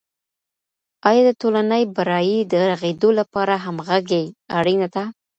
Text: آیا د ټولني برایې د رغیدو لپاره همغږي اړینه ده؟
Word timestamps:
آیا 1.09 1.21
د 1.27 1.31
ټولني 1.41 1.83
برایې 1.97 2.39
د 2.51 2.53
رغیدو 2.71 3.09
لپاره 3.19 3.53
همغږي 3.65 4.23
اړینه 4.57 4.87
ده؟ 4.95 5.03